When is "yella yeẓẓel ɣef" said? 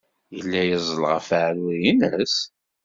0.35-1.27